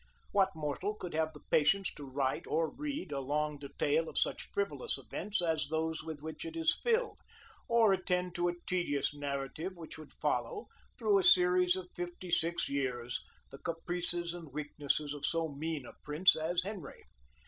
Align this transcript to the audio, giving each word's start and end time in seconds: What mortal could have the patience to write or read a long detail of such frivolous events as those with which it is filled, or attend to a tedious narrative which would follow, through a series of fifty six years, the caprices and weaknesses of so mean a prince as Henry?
What 0.31 0.55
mortal 0.55 0.95
could 0.95 1.13
have 1.13 1.31
the 1.33 1.43
patience 1.51 1.93
to 1.93 2.09
write 2.09 2.47
or 2.47 2.71
read 2.71 3.11
a 3.11 3.19
long 3.19 3.59
detail 3.59 4.09
of 4.09 4.17
such 4.17 4.49
frivolous 4.51 4.97
events 4.97 5.43
as 5.43 5.67
those 5.67 6.01
with 6.03 6.23
which 6.23 6.43
it 6.43 6.57
is 6.57 6.75
filled, 6.81 7.19
or 7.67 7.93
attend 7.93 8.33
to 8.33 8.47
a 8.49 8.55
tedious 8.65 9.13
narrative 9.13 9.75
which 9.77 9.99
would 9.99 10.11
follow, 10.11 10.69
through 10.97 11.19
a 11.19 11.23
series 11.23 11.75
of 11.75 11.87
fifty 11.95 12.31
six 12.31 12.67
years, 12.67 13.21
the 13.51 13.59
caprices 13.59 14.33
and 14.33 14.51
weaknesses 14.51 15.13
of 15.13 15.23
so 15.23 15.47
mean 15.49 15.85
a 15.85 15.93
prince 16.01 16.35
as 16.35 16.63
Henry? 16.63 17.03